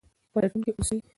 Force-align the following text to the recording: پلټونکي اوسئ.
پلټونکي 0.33 0.71
اوسئ. 0.75 0.97